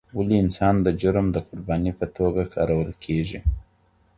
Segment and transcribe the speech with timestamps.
[0.17, 3.39] ولي انسان د جرم د قرباني په توګه کارول کيږي؟